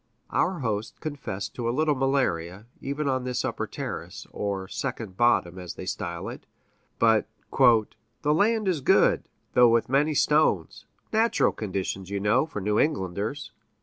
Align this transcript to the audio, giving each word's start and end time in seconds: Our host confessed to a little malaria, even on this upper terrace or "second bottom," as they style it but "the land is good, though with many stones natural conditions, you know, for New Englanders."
Our 0.31 0.61
host 0.61 0.99
confessed 0.99 1.53
to 1.53 1.69
a 1.69 1.69
little 1.69 1.93
malaria, 1.93 2.65
even 2.81 3.07
on 3.07 3.23
this 3.23 3.45
upper 3.45 3.67
terrace 3.67 4.25
or 4.31 4.67
"second 4.67 5.15
bottom," 5.15 5.59
as 5.59 5.75
they 5.75 5.85
style 5.85 6.27
it 6.27 6.47
but 6.97 7.27
"the 7.51 8.33
land 8.33 8.67
is 8.67 8.81
good, 8.81 9.29
though 9.53 9.69
with 9.69 9.89
many 9.89 10.15
stones 10.15 10.87
natural 11.13 11.51
conditions, 11.51 12.09
you 12.09 12.19
know, 12.19 12.47
for 12.47 12.59
New 12.61 12.79
Englanders." 12.79 13.51